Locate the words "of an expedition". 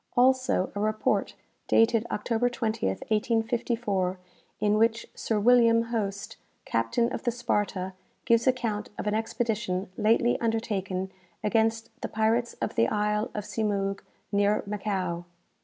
8.97-9.91